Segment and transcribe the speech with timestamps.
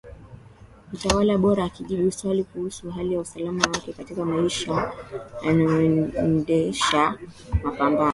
[0.93, 4.93] utawala boraAkijibu swali kuhusu hali ya usalama wake katika maisha
[5.43, 7.17] anayoendesha ya
[7.63, 8.09] mapambano